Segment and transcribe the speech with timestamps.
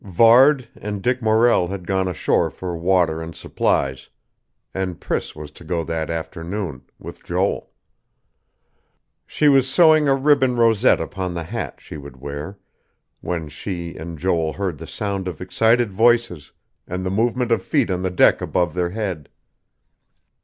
[0.03, 4.09] Varde and Dick Morrell had gone ashore for water and supplies,
[4.73, 7.69] and Priss was to go that afternoon, with Joel.
[9.27, 12.57] She was sewing a ribbon rosette upon the hat she would wear,
[13.19, 16.51] when she and Joel heard the sound of excited voices,
[16.87, 19.29] and the movement of feet on the deck above their head.